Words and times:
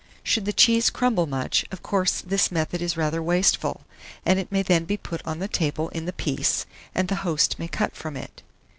Should 0.23 0.45
the 0.45 0.51
cheese 0.51 0.89
crumble 0.89 1.27
much, 1.27 1.63
of 1.69 1.83
course 1.83 2.21
this 2.21 2.51
method 2.51 2.81
is 2.81 2.97
rather 2.97 3.21
wasteful, 3.21 3.81
and 4.25 4.39
it 4.39 4.51
may 4.51 4.63
then 4.63 4.85
be 4.85 4.97
put 4.97 5.21
on 5.27 5.37
the 5.37 5.47
table 5.47 5.89
in 5.89 6.05
the 6.05 6.11
piece, 6.11 6.65
and 6.95 7.07
the 7.07 7.17
host 7.21 7.59
may 7.59 7.67
cut 7.67 7.95
from 7.95 8.17
it. 8.17 8.41